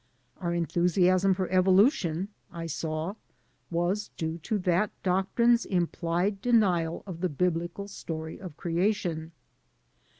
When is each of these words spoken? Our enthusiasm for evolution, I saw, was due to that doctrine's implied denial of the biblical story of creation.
Our 0.37 0.55
enthusiasm 0.55 1.35
for 1.35 1.47
evolution, 1.51 2.29
I 2.51 2.65
saw, 2.65 3.13
was 3.69 4.09
due 4.17 4.39
to 4.39 4.57
that 4.57 4.89
doctrine's 5.03 5.63
implied 5.63 6.41
denial 6.41 7.03
of 7.05 7.21
the 7.21 7.29
biblical 7.29 7.87
story 7.87 8.39
of 8.39 8.57
creation. 8.57 9.31